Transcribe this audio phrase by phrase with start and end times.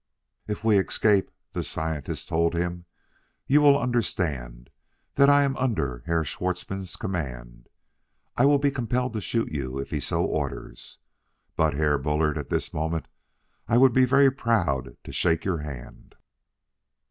[0.47, 2.85] "If we escape," the scientist told him,
[3.45, 4.71] "you will understand
[5.13, 7.69] that I am under Herr Schwartzmann's command;
[8.35, 10.97] I will be compelled to shoot you if he so orders.
[11.55, 13.09] But, Herr Bullard, at this moment
[13.67, 16.15] I would be very proud to shake your hand."